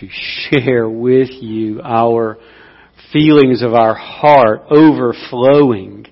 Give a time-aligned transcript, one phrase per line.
[0.00, 2.38] to share with you our
[3.12, 6.06] feelings of our heart overflowing.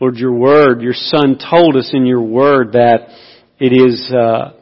[0.00, 3.08] Lord, your word, your son told us in your word that
[3.58, 4.52] it is uh,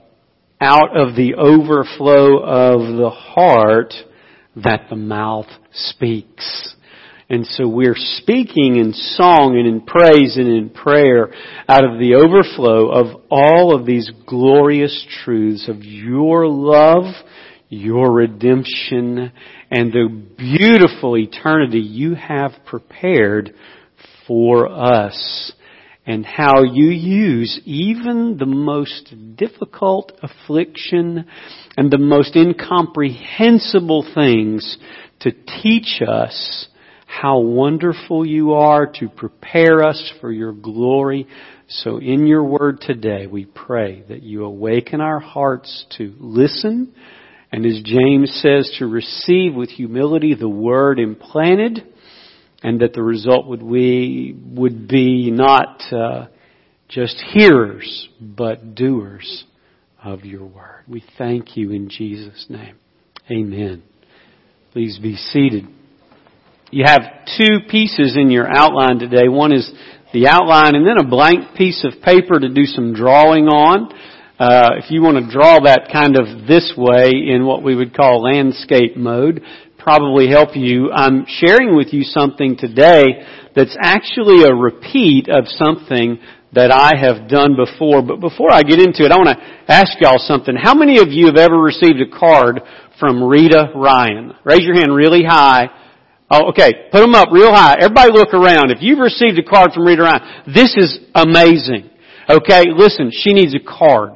[0.60, 3.92] out of the overflow of the heart
[4.56, 6.74] that the mouth speaks.
[7.28, 11.32] And so we're speaking in song and in praise and in prayer
[11.68, 17.12] out of the overflow of all of these glorious truths of your love,
[17.74, 19.32] your redemption,
[19.70, 23.54] and the beautiful eternity you have prepared
[24.26, 25.52] for us
[26.06, 31.24] and how you use even the most difficult affliction
[31.76, 34.76] and the most incomprehensible things
[35.20, 35.32] to
[35.62, 36.68] teach us
[37.06, 41.26] how wonderful you are to prepare us for your glory.
[41.68, 46.92] So in your word today, we pray that you awaken our hearts to listen
[47.54, 51.86] and as James says, to receive with humility the word implanted
[52.64, 56.26] and that the result would we would be not uh,
[56.88, 59.44] just hearers but doers
[60.02, 60.82] of your word.
[60.88, 62.74] We thank you in Jesus' name.
[63.30, 63.84] Amen.
[64.72, 65.68] Please be seated.
[66.72, 67.02] You have
[67.38, 69.28] two pieces in your outline today.
[69.28, 69.70] One is
[70.12, 73.94] the outline and then a blank piece of paper to do some drawing on.
[74.36, 77.94] Uh, if you want to draw that kind of this way in what we would
[77.94, 79.40] call landscape mode,
[79.78, 80.90] probably help you.
[80.90, 83.22] I'm sharing with you something today
[83.54, 86.18] that's actually a repeat of something
[86.50, 88.02] that I have done before.
[88.02, 90.56] But before I get into it, I want to ask y'all something.
[90.60, 92.60] How many of you have ever received a card
[92.98, 94.34] from Rita Ryan?
[94.42, 95.68] Raise your hand really high.
[96.28, 96.90] Oh, okay.
[96.90, 97.76] Put them up real high.
[97.78, 98.72] Everybody look around.
[98.72, 101.90] If you've received a card from Rita Ryan, this is amazing.
[102.28, 104.12] Okay, listen, she needs a card.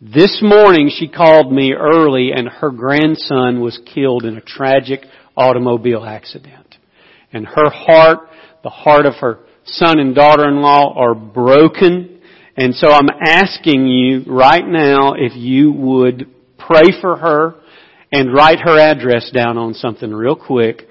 [0.00, 5.02] This morning she called me early and her grandson was killed in a tragic
[5.36, 6.74] automobile accident.
[7.32, 8.28] And her heart,
[8.64, 12.20] the heart of her son and daughter-in-law are broken.
[12.56, 16.26] And so I'm asking you right now if you would
[16.58, 17.54] pray for her
[18.10, 20.82] and write her address down on something real quick.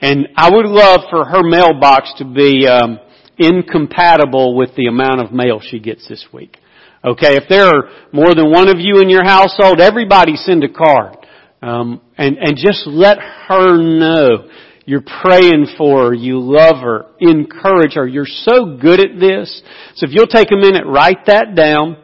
[0.00, 2.98] And I would love for her mailbox to be um,
[3.38, 6.56] incompatible with the amount of mail she gets this week.
[7.04, 10.68] Okay, if there are more than one of you in your household, everybody send a
[10.68, 11.16] card.
[11.60, 14.48] Um, and, and just let her know
[14.84, 18.06] you're praying for her, you love her, encourage her.
[18.06, 19.62] You're so good at this.
[19.96, 21.98] So if you'll take a minute, write that down,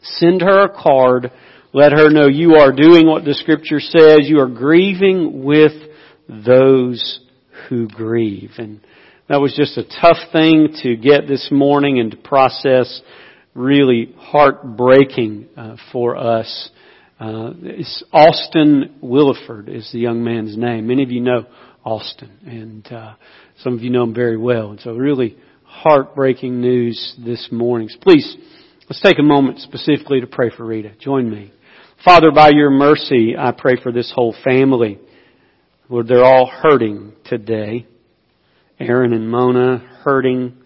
[0.00, 1.30] send her a card,
[1.74, 5.72] let her know you are doing what the scripture says, you are grieving with
[6.28, 7.20] those
[7.68, 8.52] who grieve.
[8.56, 8.80] And
[9.28, 13.00] that was just a tough thing to get this morning and to process
[13.52, 16.70] really heartbreaking uh, for us.
[17.20, 17.52] Uh,
[18.10, 20.86] Austin Williford is the young man's name.
[20.86, 21.46] Many of you know
[21.84, 23.14] Austin, and uh,
[23.58, 24.70] some of you know him very well.
[24.70, 27.88] And so, really heartbreaking news this morning.
[27.88, 28.36] So please,
[28.88, 30.92] let's take a moment specifically to pray for Rita.
[31.00, 31.52] Join me.
[32.02, 34.98] Father, by your mercy, I pray for this whole family.
[35.90, 37.86] Lord, they're all hurting today.
[38.80, 40.56] Aaron and Mona hurting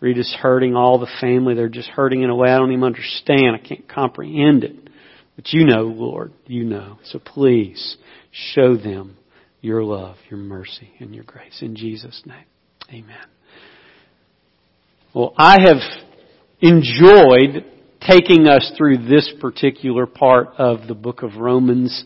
[0.00, 3.56] Rita's hurting, all the family, they're just hurting in a way I don't even understand.
[3.56, 4.76] I can't comprehend it.
[5.36, 6.98] But you know, Lord, you know.
[7.04, 7.96] So please
[8.30, 9.16] show them
[9.60, 11.62] your love, your mercy, and your grace.
[11.62, 12.44] In Jesus' name.
[12.90, 13.26] Amen.
[15.14, 15.82] Well, I have
[16.60, 17.64] enjoyed
[18.00, 22.04] taking us through this particular part of the book of Romans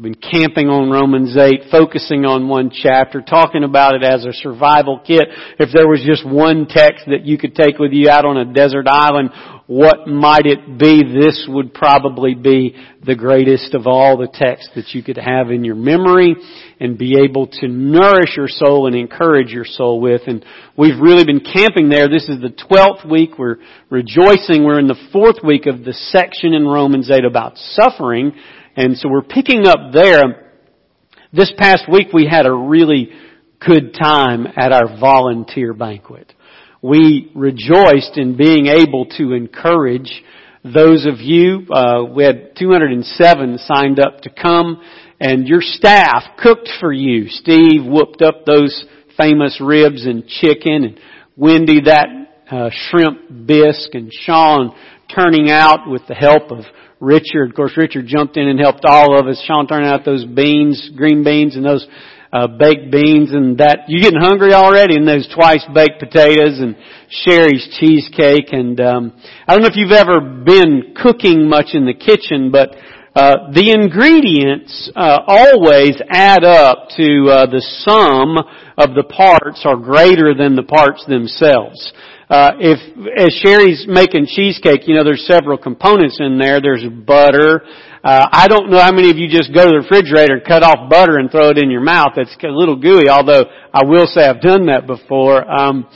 [0.00, 5.02] been camping on Romans 8, focusing on one chapter, talking about it as a survival
[5.04, 5.26] kit.
[5.58, 8.52] If there was just one text that you could take with you out on a
[8.54, 9.30] desert island,
[9.66, 11.02] what might it be?
[11.02, 15.64] This would probably be the greatest of all the texts that you could have in
[15.64, 16.36] your memory
[16.78, 20.22] and be able to nourish your soul and encourage your soul with.
[20.28, 20.44] And
[20.76, 22.08] we've really been camping there.
[22.08, 23.36] This is the 12th week.
[23.36, 23.58] We're
[23.90, 24.62] rejoicing.
[24.62, 28.32] We're in the fourth week of the section in Romans 8 about suffering.
[28.78, 30.52] And so we're picking up there.
[31.32, 33.08] This past week we had a really
[33.58, 36.32] good time at our volunteer banquet.
[36.80, 40.22] We rejoiced in being able to encourage
[40.62, 44.80] those of you, uh, we had 207 signed up to come
[45.20, 47.26] and your staff cooked for you.
[47.28, 48.84] Steve whooped up those
[49.20, 51.00] famous ribs and chicken and
[51.36, 52.06] Wendy that
[52.48, 54.72] uh, shrimp bisque and Sean
[55.12, 56.64] turning out with the help of
[57.00, 57.50] Richard.
[57.50, 59.42] Of course, Richard jumped in and helped all of us.
[59.46, 61.86] Sean turned out those beans, green beans, and those
[62.32, 64.96] uh, baked beans, and that you're getting hungry already?
[64.96, 66.76] And those twice baked potatoes and
[67.08, 68.52] Sherry's cheesecake.
[68.52, 69.12] And um,
[69.46, 72.76] I don't know if you've ever been cooking much in the kitchen, but
[73.16, 78.36] Uh, the ingredients uh, always add up to uh, the sum
[78.76, 81.80] of the parts are greater than the parts themselves.
[82.28, 82.78] Uh, if
[83.16, 86.60] as Sherry's making cheesecake, you know there's several components in there.
[86.60, 87.64] There's butter.
[88.04, 90.62] Uh, I don't know how many of you just go to the refrigerator and cut
[90.62, 92.12] off butter and throw it in your mouth.
[92.16, 95.40] It's a little gooey, although I will say I've done that before.
[95.50, 95.88] Um,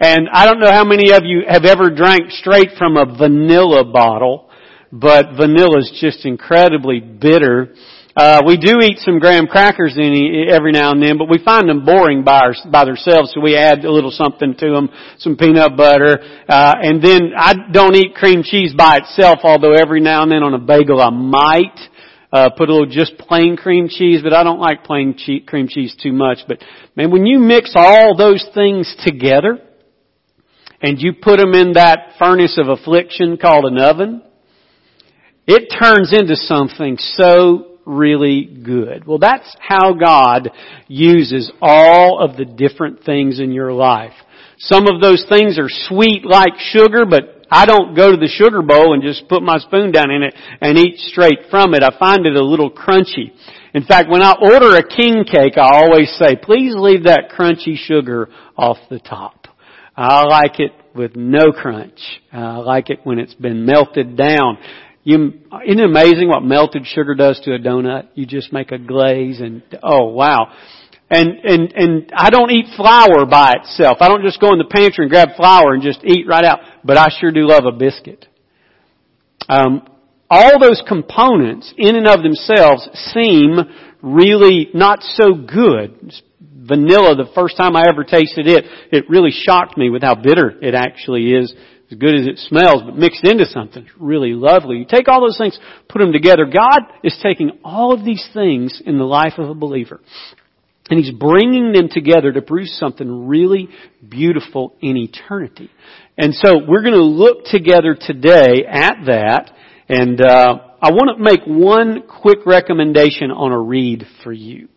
[0.00, 3.84] and I don't know how many of you have ever drank straight from a vanilla
[3.84, 4.50] bottle,
[4.90, 7.74] but vanilla is just incredibly bitter.
[8.14, 11.82] Uh, we do eat some graham crackers every now and then, but we find them
[11.82, 15.74] boring by, our, by themselves, so we add a little something to them, some peanut
[15.78, 20.30] butter, uh, and then I don't eat cream cheese by itself, although every now and
[20.30, 21.78] then on a bagel I might,
[22.30, 25.66] uh, put a little just plain cream cheese, but I don't like plain che- cream
[25.66, 26.40] cheese too much.
[26.46, 26.58] But
[26.94, 29.58] man, when you mix all those things together,
[30.82, 34.22] and you put them in that furnace of affliction called an oven,
[35.46, 39.06] it turns into something so really good.
[39.06, 40.50] Well, that's how God
[40.88, 44.12] uses all of the different things in your life.
[44.58, 48.62] Some of those things are sweet like sugar, but I don't go to the sugar
[48.62, 51.82] bowl and just put my spoon down in it and eat straight from it.
[51.82, 53.32] I find it a little crunchy.
[53.74, 57.76] In fact, when I order a king cake, I always say, please leave that crunchy
[57.76, 59.48] sugar off the top.
[59.96, 61.98] I like it with no crunch.
[62.32, 64.58] I like it when it's been melted down.
[65.04, 65.16] You,
[65.66, 68.08] isn't it amazing what melted sugar does to a donut?
[68.14, 70.52] You just make a glaze and, oh wow.
[71.10, 73.98] And, and, and I don't eat flour by itself.
[74.00, 76.60] I don't just go in the pantry and grab flour and just eat right out,
[76.84, 78.26] but I sure do love a biscuit.
[79.48, 79.86] Um,
[80.30, 83.58] all those components in and of themselves seem
[84.00, 86.12] really not so good.
[86.40, 90.56] Vanilla, the first time I ever tasted it, it really shocked me with how bitter
[90.62, 91.52] it actually is
[91.92, 94.78] as good as it smells, but mixed into something it's really lovely.
[94.78, 95.58] You take all those things,
[95.88, 96.44] put them together.
[96.46, 100.00] God is taking all of these things in the life of a believer.
[100.90, 103.68] And He's bringing them together to produce something really
[104.06, 105.70] beautiful in eternity.
[106.18, 109.52] And so we're going to look together today at that.
[109.88, 114.68] And uh, I want to make one quick recommendation on a read for you.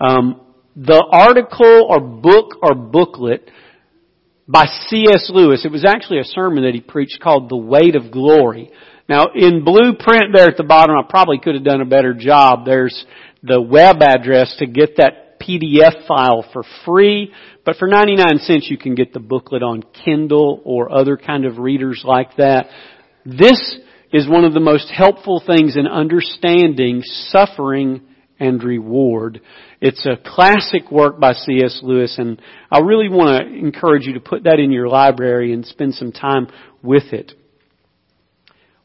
[0.00, 0.40] Um,
[0.76, 3.48] the article or book or booklet
[4.46, 5.30] by C.S.
[5.32, 5.64] Lewis.
[5.64, 8.70] It was actually a sermon that he preached called The Weight of Glory.
[9.08, 12.14] Now, in blue print there at the bottom, I probably could have done a better
[12.14, 12.64] job.
[12.64, 13.04] There's
[13.42, 17.32] the web address to get that PDF file for free,
[17.64, 21.58] but for 99 cents you can get the booklet on Kindle or other kind of
[21.58, 22.66] readers like that.
[23.26, 23.78] This
[24.12, 28.02] is one of the most helpful things in understanding suffering
[28.38, 29.40] and reward.
[29.80, 31.80] It's a classic work by C.S.
[31.82, 32.40] Lewis and
[32.70, 36.12] I really want to encourage you to put that in your library and spend some
[36.12, 36.48] time
[36.82, 37.32] with it.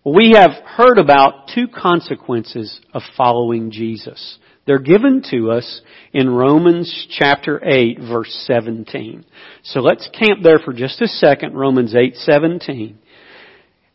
[0.05, 4.37] We have heard about two consequences of following Jesus.
[4.65, 5.81] They're given to us
[6.13, 9.25] in Romans chapter 8 verse 17.
[9.63, 12.97] So let's camp there for just a second, Romans 8, 17.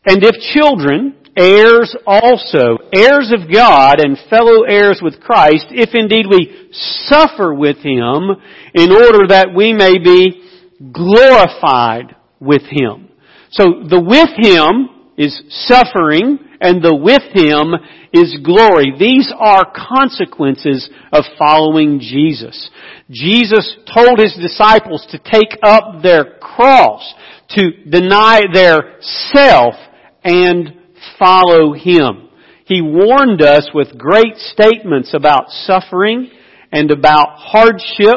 [0.05, 6.25] And if children, heirs also, heirs of God and fellow heirs with Christ, if indeed
[6.29, 8.31] we suffer with Him
[8.73, 10.43] in order that we may be
[10.91, 13.09] glorified with Him.
[13.51, 17.73] So the with Him is suffering and the with Him
[18.13, 18.93] is glory.
[18.97, 22.69] These are consequences of following Jesus.
[23.09, 27.13] Jesus told His disciples to take up their cross,
[27.49, 29.75] to deny their self
[30.23, 30.73] and
[31.19, 32.29] follow Him.
[32.65, 36.29] He warned us with great statements about suffering
[36.71, 38.15] and about hardship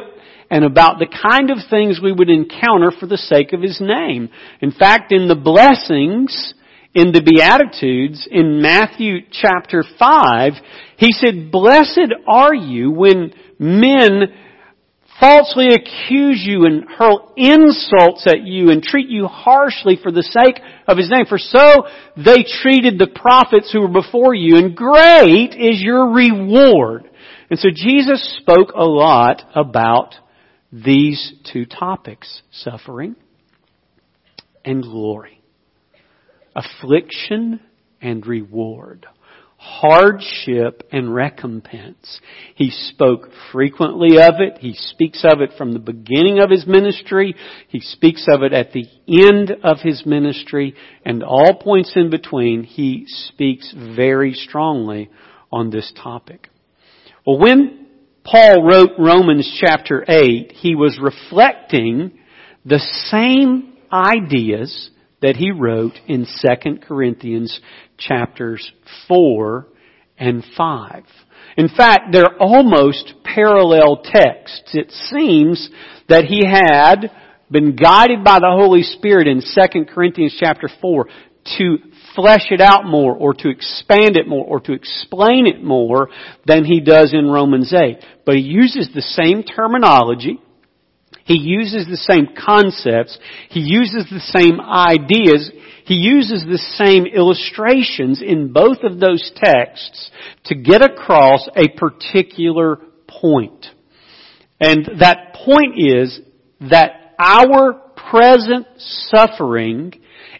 [0.50, 4.30] and about the kind of things we would encounter for the sake of His name.
[4.60, 6.54] In fact, in the blessings,
[6.94, 10.52] in the Beatitudes, in Matthew chapter 5,
[10.96, 14.22] He said, Blessed are you when men
[15.20, 20.62] falsely accuse you and hurl insults at you and treat you harshly for the sake
[20.86, 21.26] of His name.
[21.26, 27.08] For so they treated the prophets who were before you, and great is your reward.
[27.50, 30.14] And so Jesus spoke a lot about
[30.72, 33.16] these two topics, suffering
[34.64, 35.42] and glory.
[36.54, 37.60] Affliction
[38.00, 39.06] and reward
[39.58, 42.20] hardship and recompense.
[42.54, 44.58] He spoke frequently of it.
[44.60, 47.34] He speaks of it from the beginning of his ministry.
[47.66, 50.74] He speaks of it at the end of his ministry.
[51.04, 55.10] And all points in between, he speaks very strongly
[55.50, 56.48] on this topic.
[57.26, 57.88] Well, when
[58.24, 62.16] Paul wrote Romans chapter 8, he was reflecting
[62.64, 64.90] the same ideas
[65.22, 67.60] that he wrote in 2 Corinthians
[67.96, 68.72] chapters
[69.08, 69.66] 4
[70.18, 71.04] and 5.
[71.56, 74.74] In fact, they're almost parallel texts.
[74.74, 75.68] It seems
[76.08, 77.10] that he had
[77.50, 81.06] been guided by the Holy Spirit in 2 Corinthians chapter 4
[81.56, 81.78] to
[82.14, 86.10] flesh it out more or to expand it more or to explain it more
[86.46, 87.98] than he does in Romans 8.
[88.26, 90.40] But he uses the same terminology.
[91.28, 93.18] He uses the same concepts.
[93.50, 95.50] He uses the same ideas.
[95.84, 100.10] He uses the same illustrations in both of those texts
[100.46, 103.66] to get across a particular point.
[104.58, 106.18] And that point is
[106.62, 107.74] that our
[108.10, 109.92] present suffering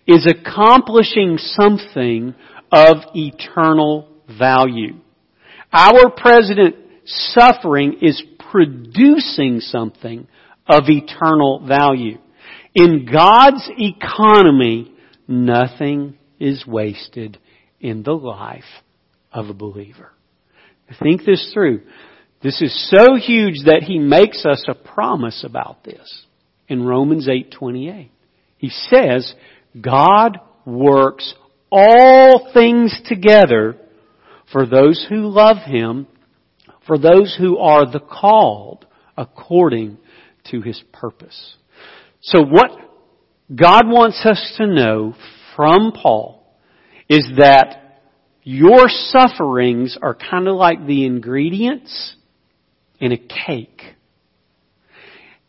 [0.07, 2.35] is accomplishing something
[2.73, 4.95] of eternal value.
[5.71, 10.27] Our present suffering is producing something
[10.69, 12.19] of eternal value.
[12.75, 14.93] In God's economy,
[15.27, 17.39] nothing is wasted
[17.81, 18.63] in the life
[19.33, 20.13] of a believer.
[21.01, 21.83] Think this through.
[22.43, 26.27] This is so huge that he makes us a promise about this
[26.69, 28.11] in Romans 8:28.
[28.59, 29.35] He says,
[29.81, 31.35] God works
[31.71, 33.77] all things together
[34.53, 36.07] for those who love Him,
[36.87, 39.99] for those who are the called according
[40.51, 41.57] to His purpose.
[42.21, 42.71] So what
[43.55, 45.15] God wants us to know
[45.57, 46.45] from Paul
[47.09, 48.03] is that
[48.43, 52.15] your sufferings are kind of like the ingredients
[53.01, 53.83] in a cake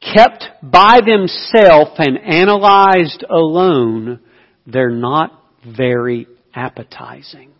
[0.01, 4.19] kept by themselves and analyzed alone,
[4.65, 7.51] they're not very appetizing.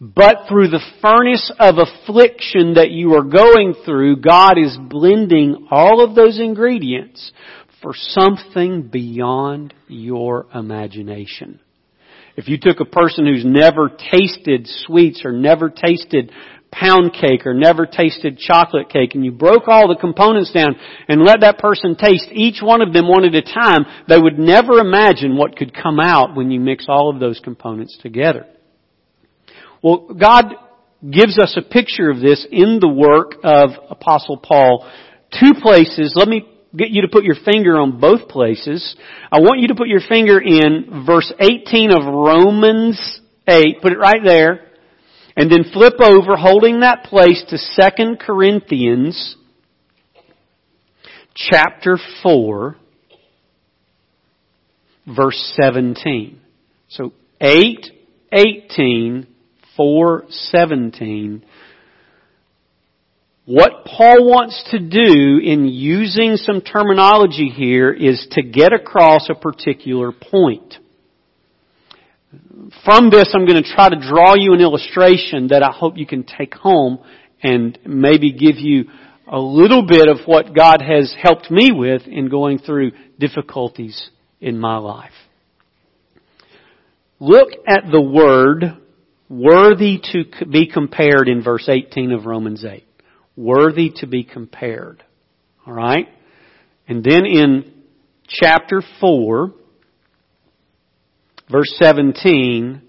[0.00, 6.04] But through the furnace of affliction that you are going through, God is blending all
[6.04, 7.32] of those ingredients
[7.80, 11.60] for something beyond your imagination.
[12.36, 16.30] If you took a person who's never tasted sweets or never tasted
[16.70, 20.76] pound cake or never tasted chocolate cake and you broke all the components down
[21.08, 24.38] and let that person taste each one of them one at a time, they would
[24.38, 28.46] never imagine what could come out when you mix all of those components together.
[29.86, 30.46] Well, God
[31.08, 34.84] gives us a picture of this in the work of Apostle Paul.
[35.30, 36.44] Two places, let me
[36.76, 38.96] get you to put your finger on both places.
[39.30, 43.80] I want you to put your finger in verse 18 of Romans 8.
[43.80, 44.72] Put it right there.
[45.36, 49.36] And then flip over, holding that place to 2 Corinthians
[51.36, 52.76] chapter 4,
[55.06, 56.40] verse 17.
[56.88, 57.86] So 8,
[58.32, 59.28] 18,
[59.76, 61.44] 4, 17.
[63.44, 69.34] What Paul wants to do in using some terminology here is to get across a
[69.34, 70.78] particular point
[72.84, 76.06] from this, I'm going to try to draw you an illustration that I hope you
[76.06, 76.98] can take home
[77.42, 78.86] and maybe give you
[79.28, 84.58] a little bit of what God has helped me with in going through difficulties in
[84.58, 85.12] my life.
[87.18, 88.76] Look at the word
[89.28, 92.84] worthy to be compared in verse 18 of Romans 8.
[93.36, 95.02] Worthy to be compared.
[95.66, 96.08] Alright?
[96.88, 97.72] And then in
[98.28, 99.52] chapter 4,
[101.50, 102.82] verse 17,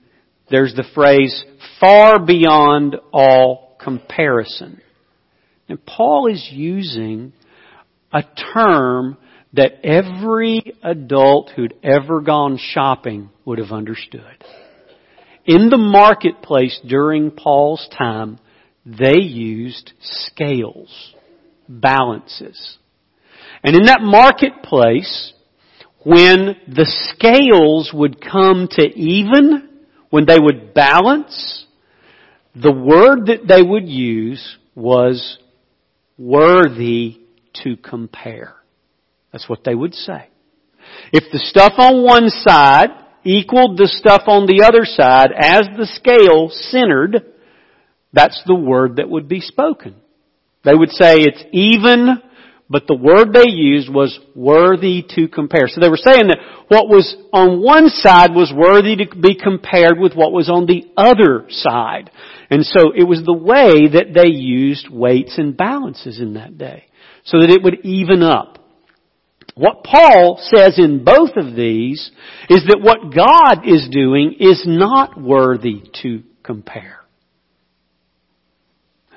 [0.49, 1.43] there's the phrase,
[1.79, 4.81] far beyond all comparison.
[5.67, 7.33] And Paul is using
[8.13, 9.17] a term
[9.53, 14.43] that every adult who'd ever gone shopping would have understood.
[15.47, 18.37] In the marketplace during Paul's time,
[18.85, 21.13] they used scales,
[21.69, 22.77] balances.
[23.63, 25.33] And in that marketplace,
[26.03, 29.69] when the scales would come to even,
[30.09, 31.65] when they would balance,
[32.53, 35.37] the word that they would use was
[36.17, 37.21] worthy
[37.63, 38.55] to compare.
[39.31, 40.27] That's what they would say.
[41.13, 42.89] If the stuff on one side
[43.23, 47.33] equaled the stuff on the other side as the scale centered,
[48.13, 49.95] that's the word that would be spoken.
[50.63, 52.21] They would say it's even
[52.69, 55.67] but the word they used was worthy to compare.
[55.67, 59.97] So they were saying that what was on one side was worthy to be compared
[59.97, 62.11] with what was on the other side.
[62.49, 66.85] And so it was the way that they used weights and balances in that day.
[67.23, 68.56] So that it would even up.
[69.57, 72.11] What Paul says in both of these
[72.47, 76.99] is that what God is doing is not worthy to compare.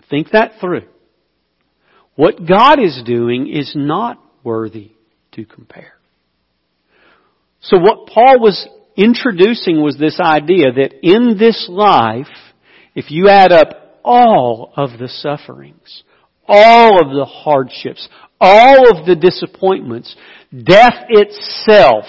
[0.09, 0.89] Think that through.
[2.17, 4.93] What God is doing is not worthy
[5.33, 5.95] to compare.
[7.61, 8.67] So what Paul was
[8.97, 12.27] introducing was this idea that in this life,
[12.95, 16.03] if you add up all of the sufferings,
[16.49, 18.09] all of the hardships,
[18.41, 20.15] all of the disappointments,
[20.65, 22.05] death itself,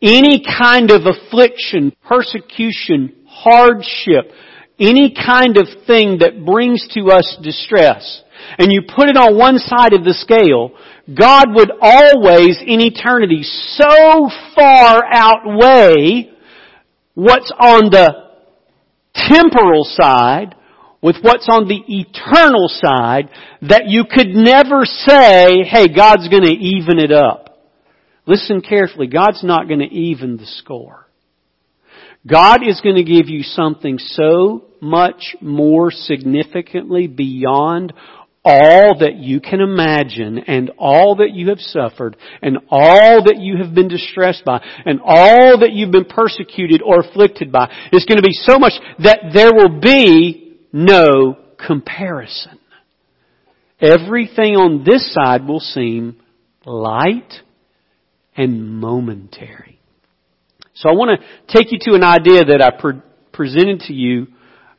[0.00, 4.30] any kind of affliction, persecution, hardship,
[4.78, 8.22] any kind of thing that brings to us distress,
[8.58, 10.70] and you put it on one side of the scale,
[11.12, 16.30] God would always, in eternity, so far outweigh
[17.14, 18.28] what's on the
[19.14, 20.54] temporal side
[21.00, 23.30] with what's on the eternal side
[23.62, 27.44] that you could never say, hey, God's gonna even it up.
[28.26, 29.06] Listen carefully.
[29.06, 31.08] God's not gonna even the score.
[32.26, 37.92] God is going to give you something so much more significantly beyond
[38.44, 43.56] all that you can imagine and all that you have suffered and all that you
[43.62, 48.16] have been distressed by and all that you've been persecuted or afflicted by is going
[48.16, 52.58] to be so much that there will be no comparison.
[53.80, 56.20] Everything on this side will seem
[56.64, 57.32] light
[58.36, 59.80] and momentary.
[60.74, 64.28] So I want to take you to an idea that I pre- presented to you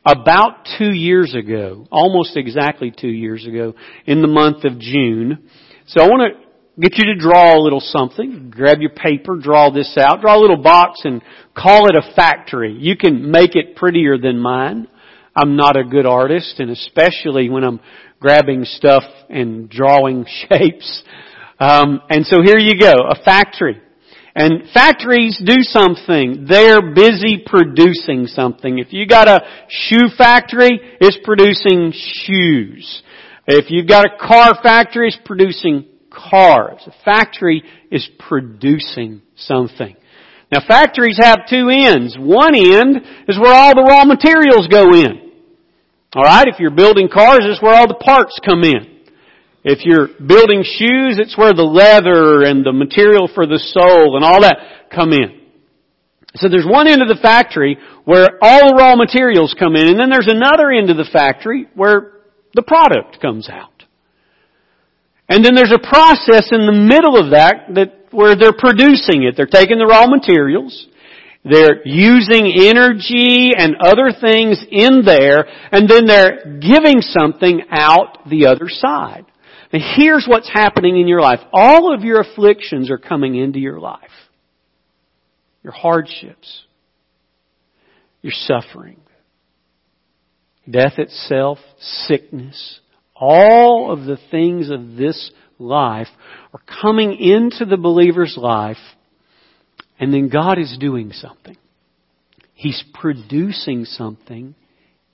[0.05, 3.74] about two years ago, almost exactly two years ago,
[4.05, 5.50] in the month of June.
[5.88, 8.50] So I want to get you to draw a little something.
[8.50, 11.22] Grab your paper, draw this out, draw a little box and
[11.55, 12.75] call it a factory.
[12.79, 14.88] You can make it prettier than mine.
[15.39, 17.79] I'm not a good artist and especially when I'm
[18.19, 21.03] grabbing stuff and drawing shapes.
[21.60, 23.81] Um, and so here you go, a factory.
[24.36, 26.46] And factories do something.
[26.48, 28.79] They're busy producing something.
[28.79, 33.01] If you got a shoe factory, it's producing shoes.
[33.48, 36.81] If you've got a car factory, it's producing cars.
[36.86, 39.96] A factory is producing something.
[40.51, 42.17] Now factories have two ends.
[42.19, 45.28] One end is where all the raw materials go in.
[46.15, 48.97] Alright, if you're building cars, it's where all the parts come in.
[49.63, 54.25] If you're building shoes, it's where the leather and the material for the sole and
[54.25, 55.39] all that come in.
[56.35, 60.00] So there's one end of the factory where all the raw materials come in, and
[60.00, 62.13] then there's another end of the factory where
[62.55, 63.83] the product comes out.
[65.27, 69.37] And then there's a process in the middle of that that where they're producing it.
[69.37, 70.87] They're taking the raw materials,
[71.50, 78.48] they're using energy and other things in there, and then they're giving something out the
[78.48, 79.25] other side.
[79.72, 81.40] And here's what's happening in your life.
[81.53, 84.09] All of your afflictions are coming into your life.
[85.64, 86.66] Your hardships.
[88.22, 89.00] Your suffering.
[90.70, 92.79] Death itself, sickness,
[93.16, 96.07] all of the things of this life
[96.53, 98.77] are coming into the believer's life
[100.00, 101.57] and then God is doing something.
[102.53, 104.55] He's producing something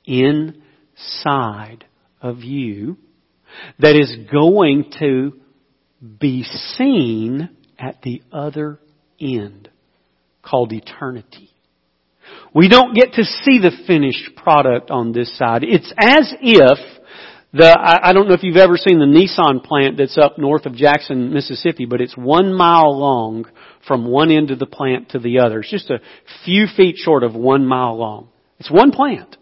[0.06, 1.86] inside
[2.21, 2.98] of you
[3.80, 5.34] that is going to
[6.19, 8.80] be seen at the other
[9.19, 9.69] end,
[10.43, 11.50] called eternity.
[12.54, 15.63] We don't get to see the finished product on this side.
[15.63, 16.80] It's as if
[17.53, 20.65] the, I, I don't know if you've ever seen the Nissan plant that's up north
[20.65, 23.45] of Jackson, Mississippi, but it's one mile long
[23.88, 25.60] from one end of the plant to the other.
[25.60, 25.99] It's just a
[26.43, 28.29] few feet short of one mile long.
[28.60, 29.38] It's one plant.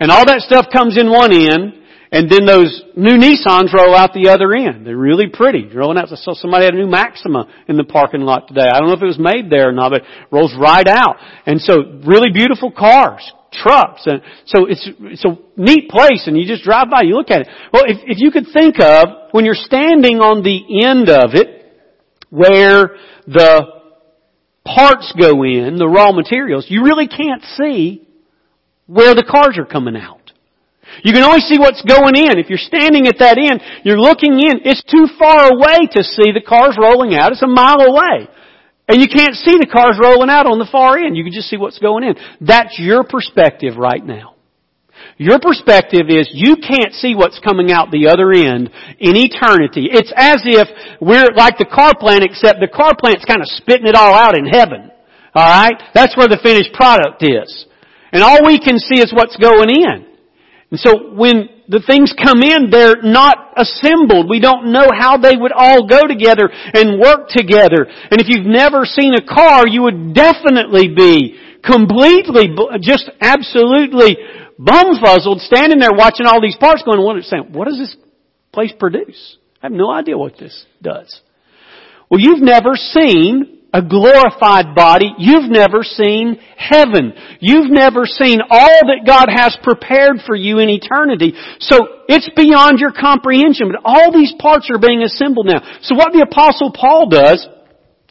[0.00, 1.74] And all that stuff comes in one end,
[2.14, 4.86] and then those new Nissans roll out the other end.
[4.86, 5.66] They're really pretty.
[5.66, 6.08] Rolling out.
[6.10, 8.68] So somebody had a new Maxima in the parking lot today.
[8.70, 11.16] I don't know if it was made there or not, but it rolls right out.
[11.44, 11.74] And so
[12.06, 14.06] really beautiful cars, trucks.
[14.06, 17.40] And so it's, it's a neat place and you just drive by, you look at
[17.40, 17.48] it.
[17.72, 21.66] Well, if, if you could think of when you're standing on the end of it,
[22.30, 22.94] where
[23.26, 23.66] the
[24.64, 28.06] parts go in, the raw materials, you really can't see
[28.86, 30.23] where the cars are coming out.
[31.02, 32.38] You can only see what's going in.
[32.38, 34.62] If you're standing at that end, you're looking in.
[34.64, 37.32] It's too far away to see the cars rolling out.
[37.32, 38.28] It's a mile away.
[38.86, 41.16] And you can't see the cars rolling out on the far end.
[41.16, 42.14] You can just see what's going in.
[42.40, 44.36] That's your perspective right now.
[45.16, 49.88] Your perspective is you can't see what's coming out the other end in eternity.
[49.90, 50.68] It's as if
[51.00, 54.36] we're like the car plant except the car plant's kind of spitting it all out
[54.36, 54.90] in heaven.
[55.36, 55.82] Alright?
[55.94, 57.66] That's where the finished product is.
[58.12, 60.13] And all we can see is what's going in.
[60.74, 64.26] And so when the things come in, they're not assembled.
[64.26, 67.86] We don't know how they would all go together and work together.
[67.86, 74.18] And if you've never seen a car, you would definitely be completely, just absolutely
[74.58, 77.22] bumfuzzled standing there watching all these parts going, what,
[77.54, 77.94] what does this
[78.50, 79.38] place produce?
[79.62, 81.20] I have no idea what this does.
[82.10, 87.12] Well, you've never seen a glorified body, you've never seen heaven.
[87.40, 91.34] You've never seen all that God has prepared for you in eternity.
[91.58, 95.58] So it's beyond your comprehension, but all these parts are being assembled now.
[95.82, 97.42] So what the apostle Paul does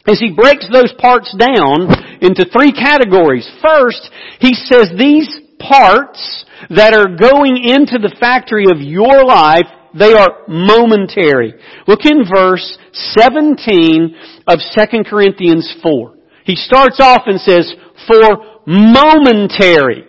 [0.06, 1.88] is he breaks those parts down
[2.20, 3.48] into three categories.
[3.64, 4.04] First,
[4.40, 6.44] he says these parts
[6.76, 9.64] that are going into the factory of your life
[9.98, 11.54] they are momentary.
[11.86, 16.14] Look in verse 17 of 2 Corinthians 4.
[16.44, 17.72] He starts off and says,
[18.06, 20.04] for momentary.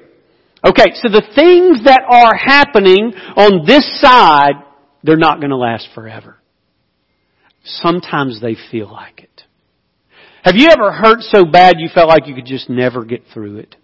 [0.66, 4.64] Okay, so the things that are happening on this side,
[5.04, 6.38] they're not going to last forever.
[7.64, 9.44] Sometimes they feel like it.
[10.44, 13.58] Have you ever hurt so bad you felt like you could just never get through
[13.58, 13.76] it?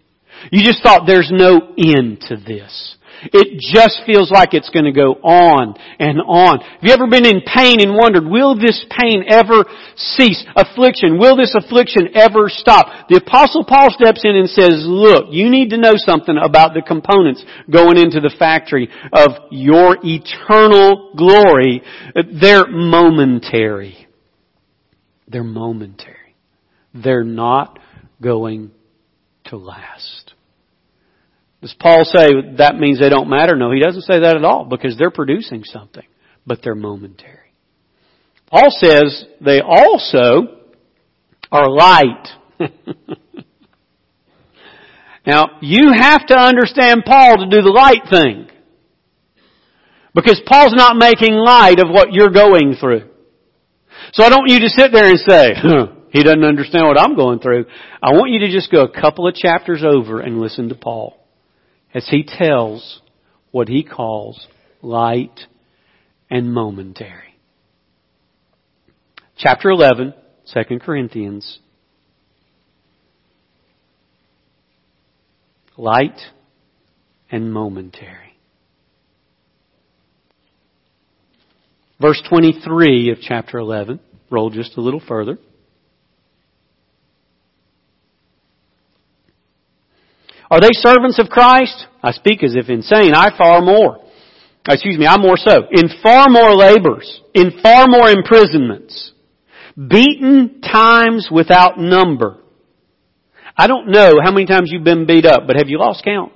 [0.52, 2.98] You just thought there's no end to this.
[3.24, 6.60] It just feels like it's going to go on and on.
[6.60, 9.64] Have you ever been in pain and wondered, will this pain ever
[9.96, 10.44] cease?
[10.56, 13.10] Affliction, will this affliction ever stop?
[13.10, 16.82] The apostle Paul steps in and says, look, you need to know something about the
[16.82, 21.84] components going into the factory of your eternal glory.
[22.16, 24.08] They're momentary.
[25.28, 26.36] They're momentary.
[26.94, 27.78] They're not
[28.20, 28.72] going
[29.52, 30.34] to last.
[31.62, 33.56] Does Paul say that means they don't matter?
[33.56, 36.06] No, he doesn't say that at all because they're producing something,
[36.46, 37.54] but they're momentary.
[38.50, 40.58] Paul says they also
[41.52, 42.28] are light.
[45.26, 48.48] now, you have to understand Paul to do the light thing.
[50.14, 53.08] Because Paul's not making light of what you're going through.
[54.14, 55.54] So I don't want you to sit there and say,
[56.12, 57.66] he doesn't understand what I'm going through.
[58.04, 61.18] I want you to just go a couple of chapters over and listen to Paul
[61.94, 63.02] as he tells
[63.52, 64.46] what he calls
[64.82, 65.40] light
[66.30, 67.38] and momentary.
[69.38, 70.14] Chapter 11,
[70.54, 71.60] 2 Corinthians.
[75.78, 76.20] Light
[77.32, 78.38] and momentary.
[82.02, 84.00] Verse 23 of chapter 11.
[84.30, 85.38] Roll just a little further.
[90.52, 91.88] Are they servants of Christ?
[92.04, 93.14] I speak as if insane.
[93.16, 94.04] I far more.
[94.68, 95.64] Excuse me, I more so.
[95.72, 99.14] In far more labors, in far more imprisonments,
[99.76, 102.38] beaten times without number.
[103.58, 106.34] I don't know how many times you've been beat up, but have you lost count?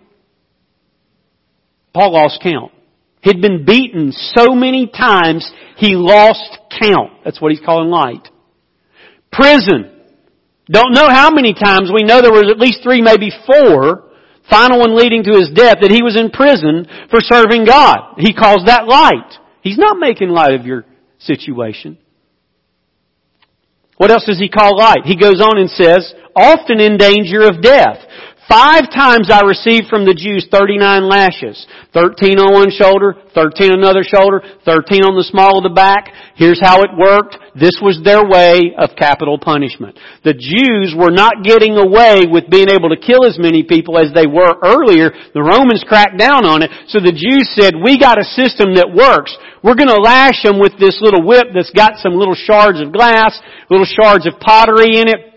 [1.93, 2.71] Paul lost count.
[3.21, 7.11] He'd been beaten so many times, he lost count.
[7.25, 8.29] That's what he's calling light.
[9.31, 9.91] Prison.
[10.67, 11.91] Don't know how many times.
[11.93, 14.04] We know there was at least three, maybe four
[14.49, 18.15] final one leading to his death, that he was in prison for serving God.
[18.17, 19.39] He calls that light.
[19.61, 20.85] He's not making light of your
[21.19, 21.97] situation.
[23.97, 25.05] What else does he call light?
[25.05, 28.04] He goes on and says, often in danger of death.
[28.45, 31.57] Five times I received from the Jews 39 lashes.
[31.97, 36.13] 13 on one shoulder, 13 on another shoulder, 13 on the small of the back.
[36.37, 37.41] Here's how it worked.
[37.57, 39.97] This was their way of capital punishment.
[40.21, 44.13] The Jews were not getting away with being able to kill as many people as
[44.13, 45.09] they were earlier.
[45.33, 46.69] The Romans cracked down on it.
[46.93, 49.33] So the Jews said, we got a system that works.
[49.65, 53.33] We're gonna lash them with this little whip that's got some little shards of glass,
[53.73, 55.34] little shards of pottery in it.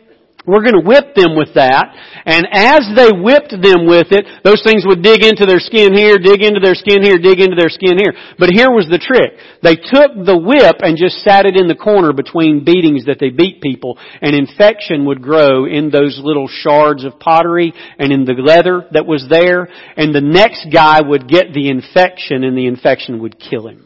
[0.48, 1.92] We're going to whip them with that.
[2.24, 6.16] And as they whipped them with it, those things would dig into their skin here,
[6.16, 8.16] dig into their skin here, dig into their skin here.
[8.40, 9.36] But here was the trick.
[9.60, 13.28] They took the whip and just sat it in the corner between beatings that they
[13.28, 18.32] beat people, and infection would grow in those little shards of pottery and in the
[18.32, 23.20] leather that was there, and the next guy would get the infection and the infection
[23.20, 23.84] would kill him.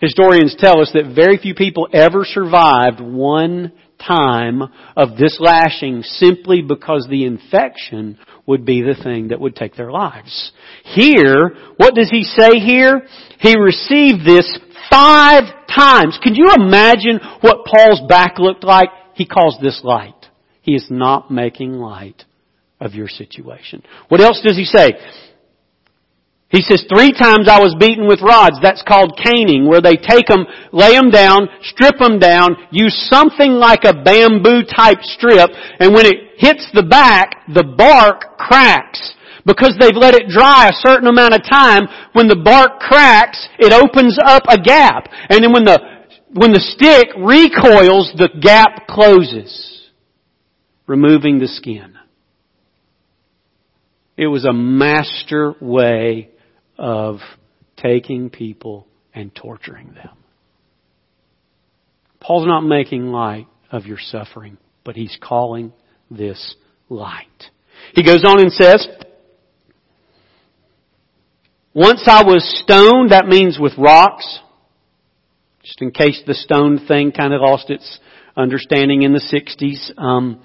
[0.00, 4.62] Historians tell us that very few people ever survived one time
[4.96, 9.90] of this lashing simply because the infection would be the thing that would take their
[9.90, 10.52] lives.
[10.84, 13.02] Here, what does he say here?
[13.40, 14.58] He received this
[14.90, 16.18] five times.
[16.22, 18.88] Can you imagine what Paul's back looked like?
[19.14, 20.14] He calls this light.
[20.62, 22.24] He is not making light
[22.80, 23.82] of your situation.
[24.08, 24.92] What else does he say?
[26.50, 28.56] He says, three times I was beaten with rods.
[28.62, 33.52] That's called caning, where they take them, lay them down, strip them down, use something
[33.52, 39.14] like a bamboo type strip, and when it hits the back, the bark cracks.
[39.44, 43.72] Because they've let it dry a certain amount of time, when the bark cracks, it
[43.72, 45.08] opens up a gap.
[45.28, 45.78] And then when the,
[46.32, 49.90] when the stick recoils, the gap closes,
[50.86, 51.98] removing the skin.
[54.16, 56.30] It was a master way
[56.78, 57.18] of
[57.76, 60.16] taking people and torturing them.
[62.20, 65.72] Paul's not making light of your suffering But He's calling
[66.10, 66.54] this
[66.88, 67.50] light.
[67.94, 68.86] He goes on and says,
[71.74, 74.40] once I was stoned, that means with rocks.
[75.62, 78.00] Just in case the stone thing kind of lost its
[78.36, 79.92] understanding in the 60s.
[79.96, 80.42] Um,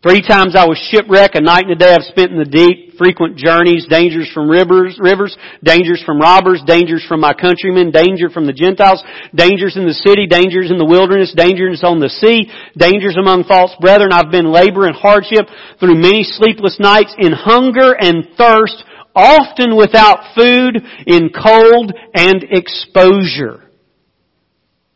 [0.00, 2.94] Three times I was shipwrecked, a night and a day I've spent in the deep,
[2.98, 8.46] frequent journeys, dangers from rivers, rivers, dangers from robbers, dangers from my countrymen, danger from
[8.46, 9.02] the Gentiles,
[9.34, 12.46] dangers in the city, dangers in the wilderness, dangers on the sea,
[12.78, 14.12] dangers among false brethren.
[14.12, 18.78] I've been labor and hardship through many sleepless nights in hunger and thirst,
[19.16, 20.78] often without food,
[21.10, 23.66] in cold and exposure.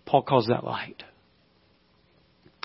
[0.06, 1.02] Paul calls that light.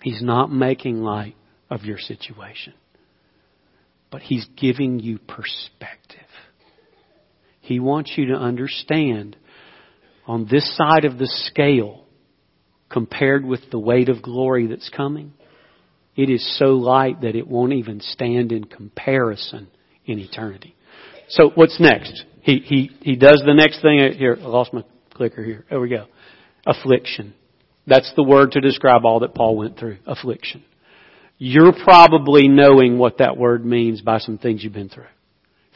[0.04, 1.34] He's not making light
[1.69, 2.73] of your situation.
[4.12, 6.19] But He's giving you perspective.
[7.62, 9.36] He wants you to understand
[10.25, 12.03] on this side of the scale,
[12.89, 15.34] compared with the weight of glory that's coming,
[16.15, 19.67] it is so light that it won't even stand in comparison
[20.06, 20.75] in eternity.
[21.30, 22.23] So what's next?
[22.41, 24.13] He, he, he does the next thing.
[24.17, 25.65] Here, I lost my clicker here.
[25.69, 26.06] There we go.
[26.65, 27.34] Affliction.
[27.86, 29.97] That's the word to describe all that Paul went through.
[30.06, 30.63] Affliction.
[31.38, 35.06] You're probably knowing what that word means by some things you've been through.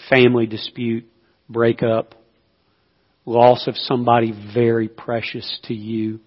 [0.09, 1.05] Family dispute,
[1.47, 2.15] breakup,
[3.25, 6.19] loss of somebody very precious to you,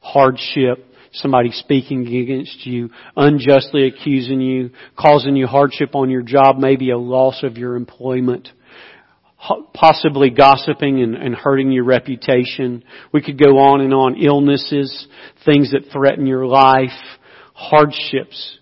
[0.00, 6.90] hardship, somebody speaking against you, unjustly accusing you, causing you hardship on your job, maybe
[6.90, 8.48] a loss of your employment,
[9.72, 12.82] possibly gossiping and, and, hurting your reputation.
[13.12, 14.16] We could go on and on.
[14.16, 15.06] Illnesses,
[15.44, 16.88] things that threaten your life,
[17.52, 18.58] hardships.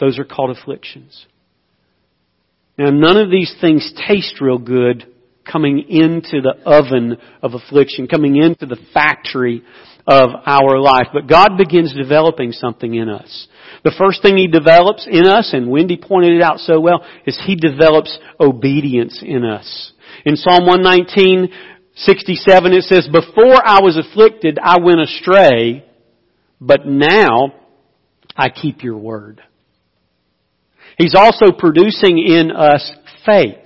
[0.00, 1.26] Those are called afflictions.
[2.78, 5.06] Now, none of these things taste real good
[5.50, 9.62] coming into the oven of affliction, coming into the factory
[10.06, 11.08] of our life.
[11.12, 13.48] But God begins developing something in us.
[13.84, 17.38] The first thing He develops in us, and Wendy pointed it out so well, is
[17.44, 19.92] He develops obedience in us.
[20.24, 21.52] In Psalm 119,
[21.96, 25.84] 67, it says, Before I was afflicted, I went astray,
[26.60, 27.54] but now
[28.36, 29.42] I keep your word.
[31.00, 32.92] He's also producing in us
[33.24, 33.64] faith.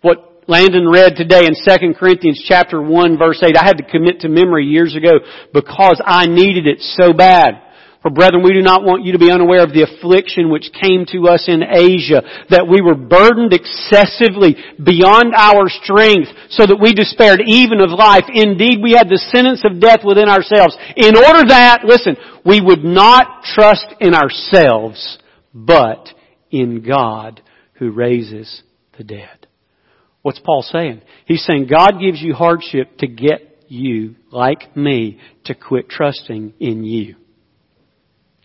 [0.00, 4.20] What Landon read today in 2 Corinthians chapter 1 verse 8, I had to commit
[4.20, 5.22] to memory years ago
[5.54, 7.62] because I needed it so bad.
[8.02, 11.06] For brethren, we do not want you to be unaware of the affliction which came
[11.14, 16.90] to us in Asia, that we were burdened excessively beyond our strength, so that we
[16.94, 18.26] despaired even of life.
[18.34, 22.82] Indeed, we had the sentence of death within ourselves, in order that, listen, we would
[22.82, 25.18] not trust in ourselves,
[25.54, 26.15] but
[26.50, 27.42] in God
[27.74, 28.62] who raises
[28.96, 29.46] the dead.
[30.22, 31.02] What's Paul saying?
[31.26, 36.84] He's saying God gives you hardship to get you, like me, to quit trusting in
[36.84, 37.16] you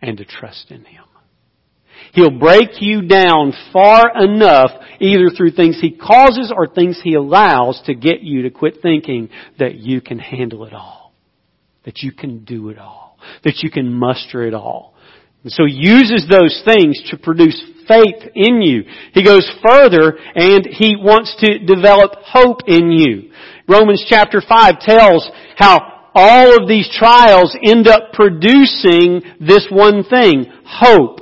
[0.01, 1.05] and to trust in Him.
[2.13, 7.81] He'll break you down far enough, either through things He causes or things He allows,
[7.85, 11.13] to get you to quit thinking that you can handle it all.
[11.85, 13.17] That you can do it all.
[13.43, 14.95] That you can muster it all.
[15.43, 18.83] And so he uses those things to produce faith in you.
[19.13, 23.31] He goes further and he wants to develop hope in you.
[23.67, 30.45] Romans chapter 5 tells how all of these trials end up producing this one thing,
[30.65, 31.21] hope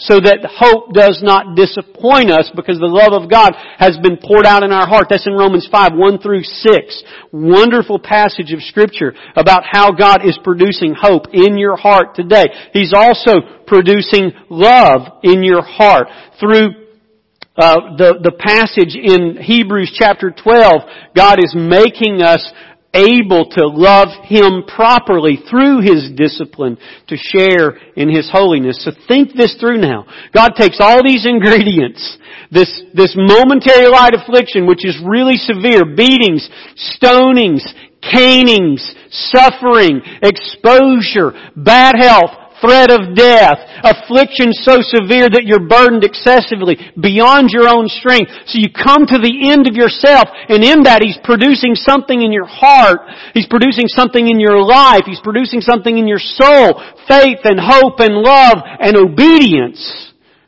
[0.00, 4.48] so that hope does not disappoint us because the love of God has been poured
[4.48, 5.08] out in our heart.
[5.12, 7.04] That's in Romans 5, 1 through 6.
[7.32, 12.48] Wonderful passage of scripture about how God is producing hope in your heart today.
[12.72, 16.08] He's also producing love in your heart
[16.40, 16.74] through
[17.56, 22.42] uh, the, the passage in Hebrews chapter 12, God is making us
[22.92, 28.82] able to love Him properly through His discipline to share in His holiness.
[28.82, 30.06] So think this through now.
[30.34, 32.02] God takes all these ingredients,
[32.50, 36.48] this, this momentary light affliction, which is really severe, beatings,
[36.98, 37.62] stonings,
[38.02, 46.76] canings, suffering, exposure, bad health, threat of death, affliction so severe that you're burdened excessively
[46.94, 48.30] beyond your own strength.
[48.46, 52.30] So you come to the end of yourself and in that He's producing something in
[52.30, 53.00] your heart.
[53.34, 55.04] He's producing something in your life.
[55.04, 56.78] He's producing something in your soul.
[57.08, 59.80] Faith and hope and love and obedience.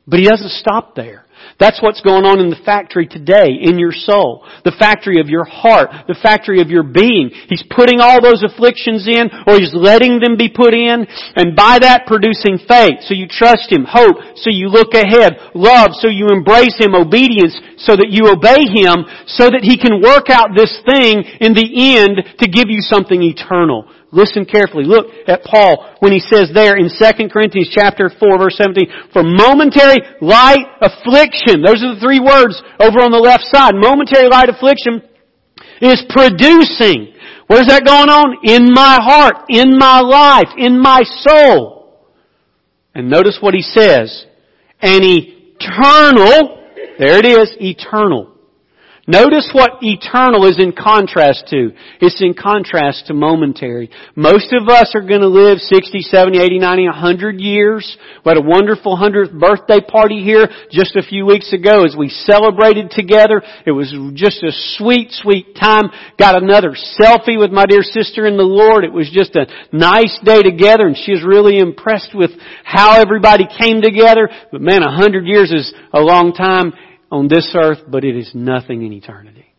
[0.07, 1.22] But He doesn't stop there.
[1.63, 4.43] That's what's going on in the factory today, in your soul.
[4.67, 7.31] The factory of your heart, the factory of your being.
[7.47, 11.07] He's putting all those afflictions in, or He's letting them be put in,
[11.39, 13.07] and by that producing faith.
[13.07, 17.55] So you trust Him, hope, so you look ahead, love, so you embrace Him, obedience,
[17.79, 21.71] so that you obey Him, so that He can work out this thing in the
[21.95, 24.85] end to give you something eternal Listen carefully.
[24.85, 29.25] Look at Paul when he says there in 2 Corinthians chapter 4 verse 17, for
[29.25, 34.51] momentary light affliction, those are the three words over on the left side, momentary light
[34.51, 35.01] affliction
[35.81, 37.17] is producing.
[37.49, 38.37] Where's that going on?
[38.45, 42.05] In my heart, in my life, in my soul.
[42.95, 44.27] And notice what he says.
[44.83, 46.63] An eternal,
[46.99, 48.32] there it is, eternal
[49.09, 51.73] Notice what eternal is in contrast to.
[52.01, 53.91] It's in contrast to momentary.
[54.15, 57.99] Most of us are going to live 60, 70, 80, 90, 100 years.
[58.25, 62.11] We had a wonderful 100th birthday party here just a few weeks ago as we
[62.11, 63.43] celebrated together.
[63.67, 65.91] It was just a sweet, sweet time.
[66.17, 68.85] Got another selfie with my dear sister in the Lord.
[68.85, 72.31] It was just a nice day together and she was really impressed with
[72.63, 74.31] how everybody came together.
[74.53, 76.73] But man, 100 years is a long time
[77.13, 79.53] on this earth, but it is nothing in eternity.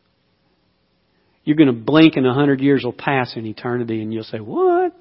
[1.43, 4.39] You're going to blink and a hundred years will pass in eternity and you'll say,
[4.39, 4.93] what?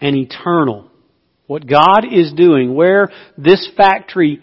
[0.00, 0.88] And eternal.
[1.48, 4.40] What God is doing, where this factory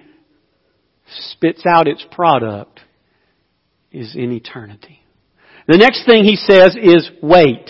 [1.32, 2.82] spits out its product,
[3.94, 5.00] is in eternity.
[5.68, 7.70] The next thing he says is weight.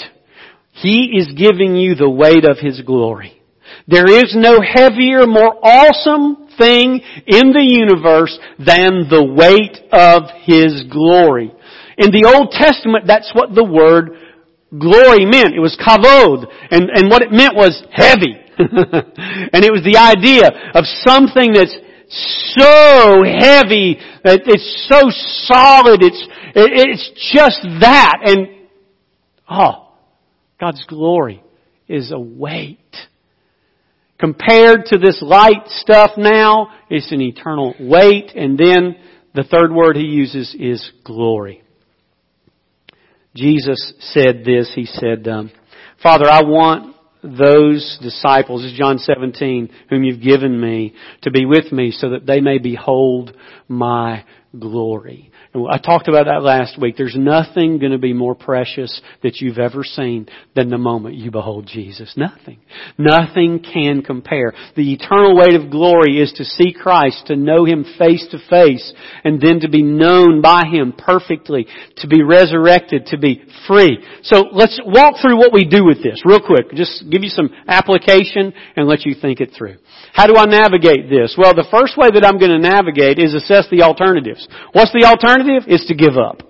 [0.72, 3.40] He is giving you the weight of His glory.
[3.88, 10.86] There is no heavier, more awesome thing in the universe than the weight of His
[10.92, 11.52] glory.
[11.98, 14.12] In the Old Testament, that's what the word
[14.72, 15.56] glory meant.
[15.56, 16.46] It was kavod.
[16.72, 18.36] And, and what it meant was heavy.
[18.58, 21.78] and it was the idea of something that's
[22.58, 25.10] so heavy, that it's so
[25.46, 28.20] solid, it's, it's just that.
[28.24, 28.48] And,
[29.50, 29.94] oh,
[30.60, 31.44] God's glory
[31.88, 32.80] is a weight.
[34.20, 38.32] Compared to this light stuff now, it's an eternal weight.
[38.36, 38.96] And then
[39.36, 41.62] the third word he uses is glory.
[43.36, 44.72] Jesus said this.
[44.74, 45.52] He said, um,
[46.02, 51.46] Father, I want those disciples, this is John 17, whom you've given me, to be
[51.46, 53.36] with me so that they may behold
[53.68, 54.24] my
[54.60, 55.32] glory.
[55.56, 56.98] I talked about that last week.
[56.98, 61.32] There's nothing going to be more precious that you've ever seen than the moment you
[61.32, 62.14] behold Jesus.
[62.16, 62.60] Nothing.
[62.98, 64.54] Nothing can compare.
[64.76, 68.94] The eternal weight of glory is to see Christ, to know Him face to face,
[69.24, 71.66] and then to be known by Him perfectly,
[71.98, 74.04] to be resurrected, to be free.
[74.24, 76.72] So let's walk through what we do with this real quick.
[76.74, 79.78] Just give you some application and let you think it through.
[80.14, 81.36] How do I navigate this?
[81.38, 84.47] Well, the first way that I'm going to navigate is assess the alternatives.
[84.72, 85.68] What's the alternative?
[85.68, 86.44] Is to give up.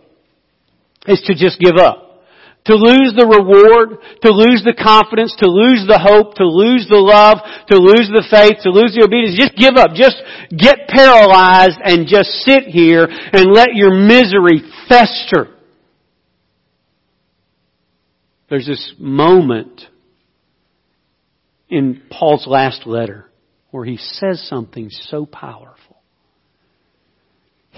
[1.08, 2.04] Is to just give up.
[2.66, 7.00] To lose the reward, to lose the confidence, to lose the hope, to lose the
[7.00, 7.40] love,
[7.72, 9.40] to lose the faith, to lose the obedience.
[9.40, 9.96] Just give up.
[9.96, 10.20] Just
[10.52, 15.56] get paralyzed and just sit here and let your misery fester.
[18.50, 19.82] There's this moment
[21.70, 23.30] in Paul's last letter
[23.72, 25.77] where he says something so powerful.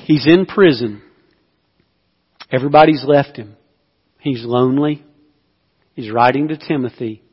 [0.06, 1.02] He's in prison.
[2.52, 3.56] Everybody's left him.
[4.20, 5.04] He's lonely.
[5.94, 7.24] He's writing to Timothy.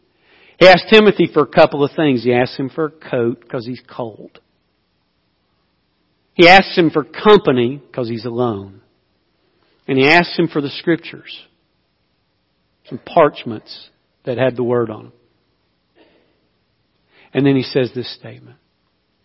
[0.59, 2.24] He asks Timothy for a couple of things.
[2.24, 4.40] He asks him for a coat because he's cold.
[6.35, 8.83] He asks him for company because he's alone.
[9.88, 11.46] And he asks him for the scriptures.
[12.88, 13.90] Some parchments
[14.24, 15.12] that had the word on them.
[17.33, 18.57] And then he says this statement.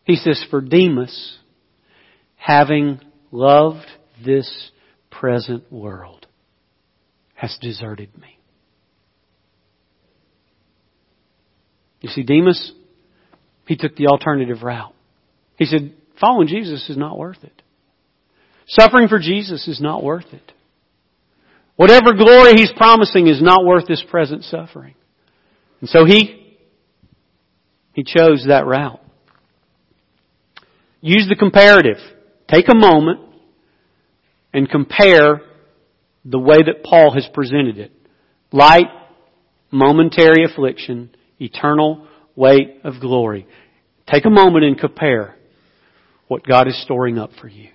[0.04, 1.38] He says, For Demas,
[2.36, 2.99] having
[3.32, 3.86] loved
[4.24, 4.72] this
[5.10, 6.28] present world,
[7.34, 8.38] has deserted me.
[12.02, 12.74] You see, Demas,
[13.67, 14.94] he took the alternative route.
[15.58, 17.62] He said, following Jesus is not worth it.
[18.67, 20.52] Suffering for Jesus is not worth it.
[21.76, 24.96] Whatever glory he's promising is not worth this present suffering.
[25.80, 26.58] And so he
[27.94, 29.02] he chose that route.
[31.02, 31.98] Use the comparative.
[32.51, 33.21] Take a moment
[34.53, 35.41] and compare
[36.25, 37.91] the way that Paul has presented it.
[38.51, 38.87] Light,
[39.71, 43.47] momentary affliction, eternal weight of glory.
[44.12, 45.35] Take a moment and compare
[46.27, 47.69] what God is storing up for you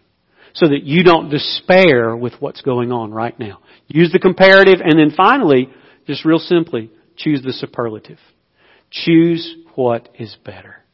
[0.52, 3.60] so that you don't despair with what's going on right now.
[3.86, 5.70] Use the comparative and then finally,
[6.06, 8.18] just real simply, choose the superlative.
[8.90, 10.85] Choose what is better.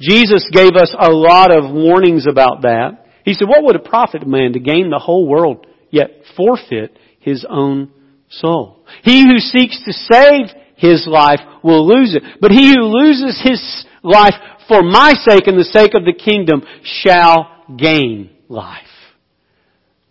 [0.00, 3.06] Jesus gave us a lot of warnings about that.
[3.24, 6.98] He said, what would it profit a man to gain the whole world yet forfeit
[7.20, 7.90] his own
[8.28, 8.84] soul?
[9.02, 12.22] He who seeks to save his life will lose it.
[12.40, 14.34] But he who loses his life
[14.68, 18.82] for my sake and the sake of the kingdom shall gain life.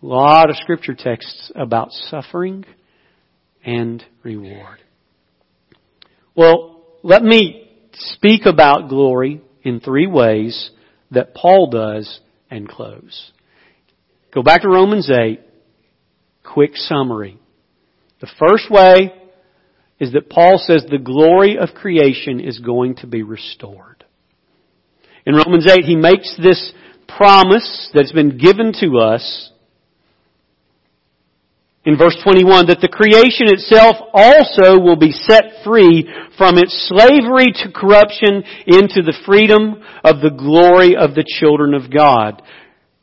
[0.02, 2.64] A lot of scripture texts about suffering
[3.64, 4.80] and reward.
[6.34, 10.70] Well, let me speak about glory in three ways
[11.10, 13.32] that Paul does and close.
[14.32, 15.40] Go back to Romans 8.
[16.44, 17.38] Quick summary.
[18.20, 19.12] The first way
[19.98, 24.04] is that Paul says the glory of creation is going to be restored.
[25.26, 26.72] In Romans 8, he makes this
[27.08, 29.50] promise that's been given to us
[31.84, 36.08] in verse 21 that the creation itself also will be set free
[36.38, 41.92] from its slavery to corruption into the freedom of the glory of the children of
[41.92, 42.42] God.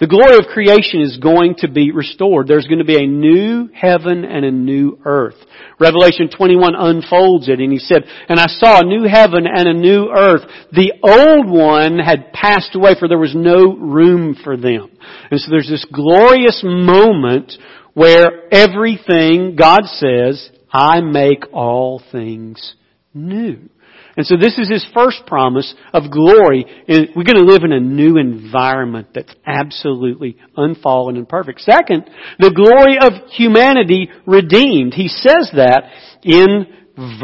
[0.01, 2.47] The glory of creation is going to be restored.
[2.47, 5.37] There's going to be a new heaven and a new earth.
[5.79, 9.77] Revelation 21 unfolds it and he said, And I saw a new heaven and a
[9.77, 10.41] new earth.
[10.71, 14.89] The old one had passed away for there was no room for them.
[15.29, 17.53] And so there's this glorious moment
[17.93, 22.75] where everything, God says, I make all things
[23.13, 23.69] new.
[24.17, 26.65] And so this is his first promise of glory.
[26.87, 31.61] We're going to live in a new environment that's absolutely unfallen and perfect.
[31.61, 34.93] Second, the glory of humanity redeemed.
[34.93, 35.83] He says that
[36.23, 36.65] in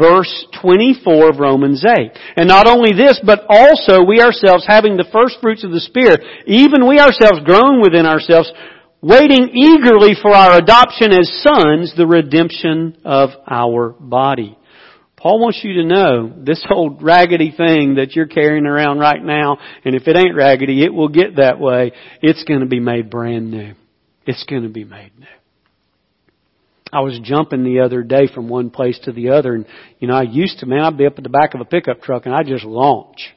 [0.00, 2.10] verse 24 of Romans 8.
[2.36, 6.20] And not only this, but also we ourselves having the first fruits of the Spirit,
[6.46, 8.50] even we ourselves groan within ourselves,
[9.00, 14.58] waiting eagerly for our adoption as sons, the redemption of our body.
[15.16, 19.58] Paul wants you to know this old raggedy thing that you're carrying around right now,
[19.84, 21.92] and if it ain't raggedy, it will get that way.
[22.22, 23.74] It's going to be made brand new.
[24.26, 25.26] It's going to be made new.
[26.92, 29.66] I was jumping the other day from one place to the other, and
[29.98, 32.00] you know, I used to, man, I'd be up at the back of a pickup
[32.00, 33.34] truck and I'd just launch.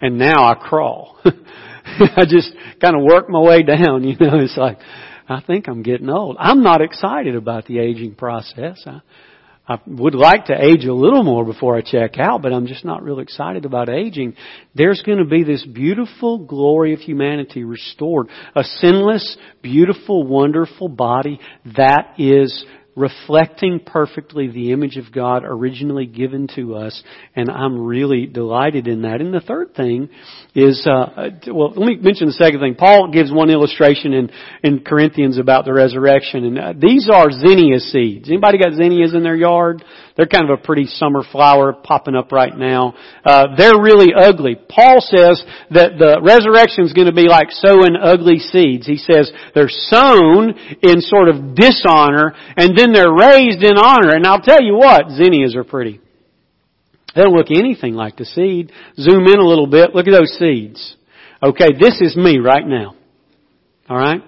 [0.00, 1.18] And now I crawl.
[2.16, 4.78] I just kind of work my way down, you know, it's like,
[5.28, 6.36] I think I'm getting old.
[6.38, 8.82] I'm not excited about the aging process.
[8.86, 9.02] I,
[9.68, 12.86] I would like to age a little more before I check out, but I'm just
[12.86, 14.34] not real excited about aging.
[14.74, 18.28] There's going to be this beautiful glory of humanity restored.
[18.54, 21.38] A sinless, beautiful, wonderful body
[21.76, 22.64] that is
[22.98, 27.02] reflecting perfectly the image of God originally given to us,
[27.36, 29.20] and I'm really delighted in that.
[29.20, 30.08] And the third thing
[30.54, 32.74] is, uh, well, let me mention the second thing.
[32.74, 34.30] Paul gives one illustration in,
[34.62, 38.28] in Corinthians about the resurrection, and uh, these are zinnia seeds.
[38.28, 39.84] Anybody got zinnias in their yard?
[40.18, 42.94] They're kind of a pretty summer flower popping up right now.
[43.24, 44.56] Uh, they're really ugly.
[44.56, 45.40] Paul says
[45.70, 48.84] that the resurrection is going to be like sowing ugly seeds.
[48.84, 54.14] He says they're sown in sort of dishonor, and then they're raised in honor.
[54.14, 56.00] And I'll tell you what, zinnias are pretty.
[57.14, 58.72] They don't look anything like the seed.
[58.96, 59.94] Zoom in a little bit.
[59.94, 60.96] Look at those seeds.
[61.42, 62.94] Okay, this is me right now.
[63.88, 64.22] Alright?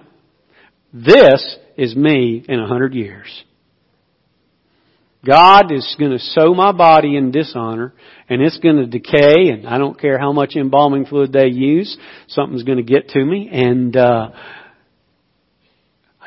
[0.93, 3.43] This is me in a hundred years.
[5.25, 7.93] God is going to sow my body in dishonor
[8.27, 11.95] and it's going to decay and I don't care how much embalming fluid they use,
[12.27, 14.29] something's going to get to me and, uh,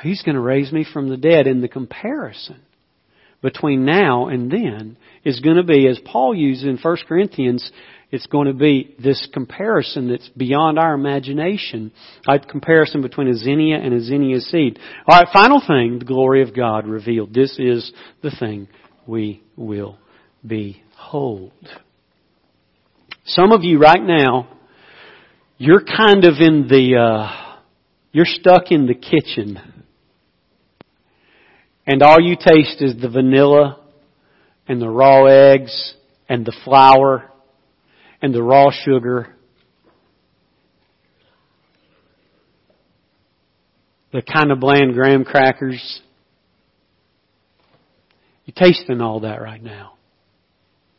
[0.05, 2.61] He's going to raise me from the dead and the comparison
[3.45, 7.71] between now and then is going to be, as Paul uses in 1 Corinthians,
[8.11, 11.93] it's going to be this comparison that's beyond our imagination.
[12.29, 14.79] A comparison between a zinnia and a zinnia seed.
[15.09, 17.35] Alright, final thing, the glory of God revealed.
[17.35, 17.93] This is
[18.23, 18.69] the thing
[19.07, 19.99] we will
[20.47, 21.53] behold.
[23.27, 24.49] Some of you right now,
[25.59, 27.57] you're kind of in the, uh,
[28.13, 29.74] you're stuck in the kitchen.
[31.87, 33.79] And all you taste is the vanilla
[34.67, 35.95] and the raw eggs
[36.29, 37.31] and the flour
[38.23, 39.35] and the raw sugar.
[44.13, 46.01] The kind of bland graham crackers
[48.45, 49.95] you're tasting all that right now.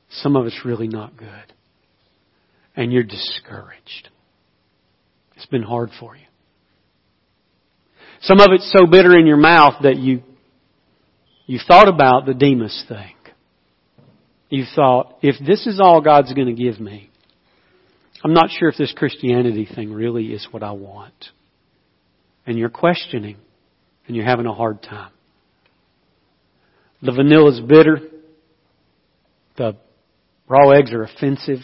[0.09, 1.53] Some of it's really not good.
[2.75, 4.09] And you're discouraged.
[5.36, 6.25] It's been hard for you.
[8.21, 10.23] Some of it's so bitter in your mouth that you,
[11.46, 13.14] you thought about the Demas thing.
[14.50, 17.10] You've thought, if this is all God's going to give me,
[18.24, 21.14] I'm not sure if this Christianity thing really is what I want.
[22.46, 23.38] And you're questioning
[24.08, 25.12] and you're having a hard time.
[27.02, 28.00] The vanilla is bitter.
[29.58, 29.78] The
[30.48, 31.60] raw eggs are offensive.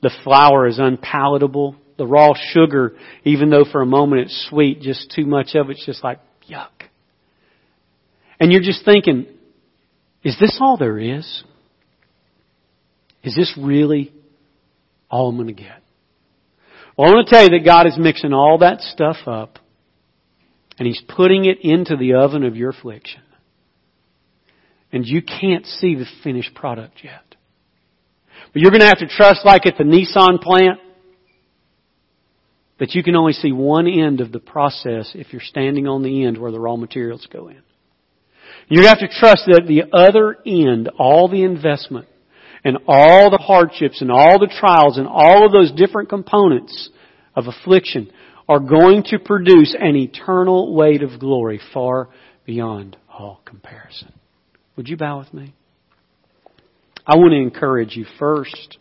[0.00, 1.76] The flour is unpalatable.
[1.96, 5.84] The raw sugar, even though for a moment it's sweet, just too much of it's
[5.84, 6.81] just like, yuck.
[8.42, 9.26] And you're just thinking,
[10.24, 11.44] is this all there is?
[13.22, 14.12] Is this really
[15.08, 15.80] all I'm going to get?
[16.98, 19.60] Well, I want to tell you that God is mixing all that stuff up
[20.76, 23.22] and He's putting it into the oven of your affliction.
[24.90, 27.36] And you can't see the finished product yet.
[28.52, 30.80] But you're going to have to trust like at the Nissan plant
[32.80, 36.24] that you can only see one end of the process if you're standing on the
[36.24, 37.62] end where the raw materials go in.
[38.68, 42.08] You have to trust that the other end, all the investment
[42.64, 46.90] and all the hardships and all the trials and all of those different components
[47.34, 48.10] of affliction
[48.48, 52.08] are going to produce an eternal weight of glory far
[52.44, 54.12] beyond all comparison.
[54.76, 55.54] Would you bow with me?
[57.06, 58.78] I want to encourage you first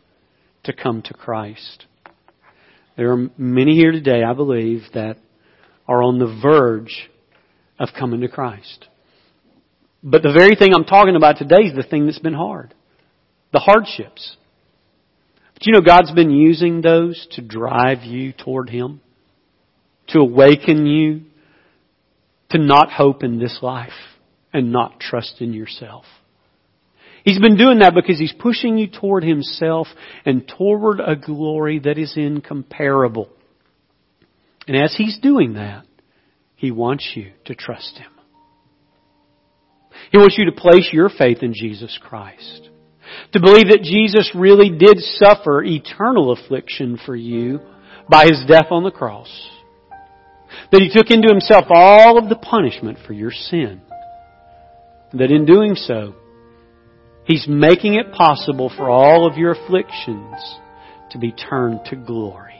[0.64, 1.86] to come to Christ.
[2.98, 5.18] There are many here today, I believe, that
[5.88, 7.10] are on the verge
[7.80, 8.88] of coming to Christ.
[10.04, 12.74] But the very thing I'm talking about today is the thing that's been hard.
[13.54, 14.38] The hardships.
[15.54, 19.02] But you know, God's been using those to drive you toward Him.
[20.10, 21.22] To awaken you
[22.50, 23.90] to not hope in this life
[24.54, 26.06] and not trust in yourself.
[27.24, 29.88] He's been doing that because He's pushing you toward Himself
[30.26, 33.30] and toward a glory that is incomparable.
[34.68, 35.86] And as He's doing that,
[36.56, 38.11] He wants you to trust Him.
[40.12, 42.70] He wants you to place your faith in Jesus Christ.
[43.34, 47.60] To believe that Jesus really did suffer eternal affliction for you
[48.10, 49.30] by His death on the cross.
[50.72, 53.82] That He took into Himself all of the punishment for your sin.
[55.14, 56.16] That in doing so,
[57.26, 60.36] He's making it possible for all of your afflictions
[61.12, 62.56] to be turned to glory.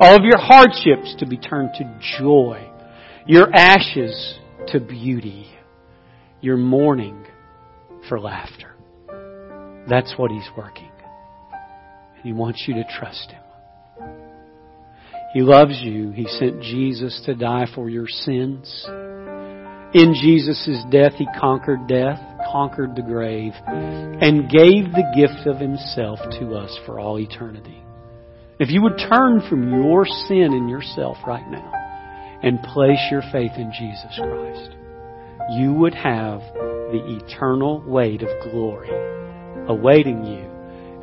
[0.00, 2.68] All of your hardships to be turned to joy.
[3.26, 5.48] Your ashes to beauty.
[6.42, 7.24] Your mourning
[8.08, 8.74] for laughter.
[9.88, 10.90] That's what He's working.
[12.16, 13.42] And He wants you to trust Him.
[15.32, 16.10] He loves you.
[16.10, 18.84] He sent Jesus to die for your sins.
[19.94, 22.18] In Jesus' death, He conquered death,
[22.50, 27.82] conquered the grave, and gave the gift of Himself to us for all eternity.
[28.58, 31.72] If you would turn from your sin and yourself right now
[32.42, 34.76] and place your faith in Jesus Christ,
[35.50, 36.40] you would have
[36.92, 38.90] the eternal weight of glory
[39.68, 40.48] awaiting you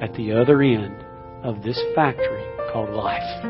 [0.01, 0.95] at the other end
[1.43, 3.43] of this factory called life.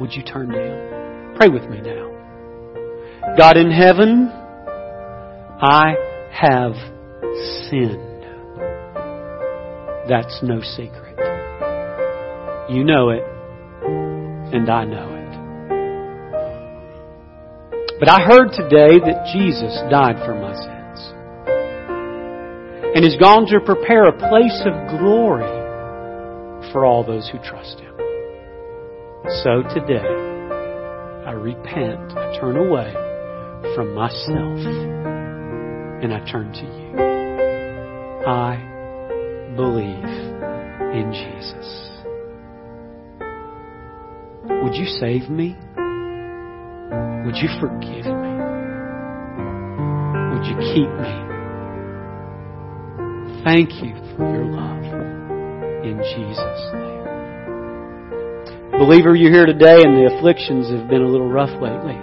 [0.00, 1.36] Would you turn Him?
[1.36, 2.06] Pray with me now.
[3.36, 4.28] God in heaven,
[5.60, 5.94] I
[6.32, 6.74] have
[7.68, 8.22] sinned.
[10.08, 11.16] That's no secret.
[12.70, 13.22] You know it,
[14.54, 15.15] and I know it.
[17.98, 21.14] But I heard today that Jesus died for my sins
[22.94, 25.48] and has gone to prepare a place of glory
[26.72, 27.96] for all those who trust Him.
[29.42, 30.04] So today,
[31.24, 32.12] I repent.
[32.12, 32.92] I turn away
[33.74, 34.60] from myself
[36.02, 37.00] and I turn to you.
[38.26, 38.60] I
[39.56, 40.04] believe
[40.92, 41.90] in Jesus.
[44.62, 45.56] Would you save me?
[47.26, 48.32] Would you forgive me?
[50.30, 51.12] Would you keep me?
[53.42, 54.84] Thank you for your love.
[55.82, 57.02] In Jesus' name.
[58.78, 61.98] Believer, you're here today and the afflictions have been a little rough lately.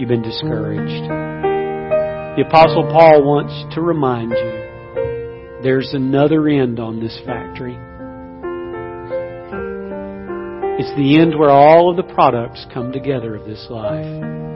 [0.00, 1.08] You've been discouraged.
[1.08, 7.78] The Apostle Paul wants to remind you there's another end on this factory.
[10.80, 14.46] It's the end where all of the products come together of this life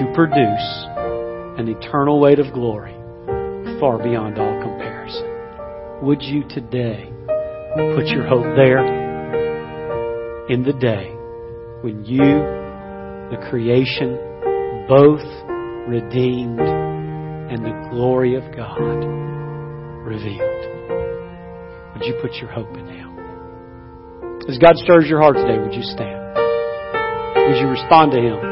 [0.00, 0.86] to produce
[1.60, 2.94] an eternal weight of glory
[3.78, 5.28] far beyond all comparison.
[6.00, 7.12] Would you today
[7.94, 8.80] put your hope there
[10.48, 11.12] in the day
[11.82, 12.24] when you,
[13.28, 14.16] the creation,
[14.88, 15.20] both
[15.86, 19.04] redeemed and the glory of God
[20.00, 20.40] revealed?
[21.92, 23.18] Would you put your hope in Him?
[24.48, 26.36] As God stirs your heart today, would you stand?
[27.36, 28.49] Would you respond to Him?